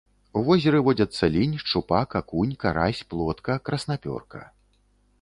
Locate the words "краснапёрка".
3.71-4.47